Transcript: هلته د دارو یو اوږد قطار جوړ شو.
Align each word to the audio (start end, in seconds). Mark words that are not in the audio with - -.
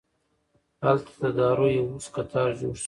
هلته 0.83 1.11
د 1.21 1.23
دارو 1.37 1.67
یو 1.77 1.85
اوږد 1.91 2.11
قطار 2.15 2.49
جوړ 2.59 2.73
شو. 2.77 2.79